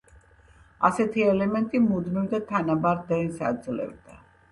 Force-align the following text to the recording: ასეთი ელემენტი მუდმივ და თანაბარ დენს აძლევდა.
ასეთი 0.87 1.25
ელემენტი 1.33 1.81
მუდმივ 1.83 2.25
და 2.31 2.39
თანაბარ 2.53 3.05
დენს 3.13 3.45
აძლევდა. 3.51 4.19